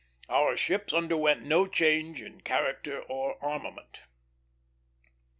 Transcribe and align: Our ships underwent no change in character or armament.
Our 0.29 0.57
ships 0.57 0.93
underwent 0.95 1.43
no 1.43 1.67
change 1.67 2.23
in 2.23 2.41
character 2.41 3.03
or 3.03 3.37
armament. 3.39 4.05